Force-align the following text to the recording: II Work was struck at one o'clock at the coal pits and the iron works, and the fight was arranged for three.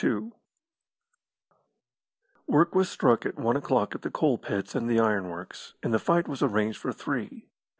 II 0.03 0.31
Work 2.47 2.73
was 2.73 2.89
struck 2.89 3.23
at 3.23 3.37
one 3.37 3.55
o'clock 3.55 3.93
at 3.93 4.01
the 4.01 4.09
coal 4.09 4.39
pits 4.39 4.73
and 4.73 4.89
the 4.89 4.99
iron 4.99 5.29
works, 5.29 5.75
and 5.83 5.93
the 5.93 5.99
fight 5.99 6.27
was 6.27 6.41
arranged 6.41 6.79
for 6.79 6.91
three. 6.91 7.51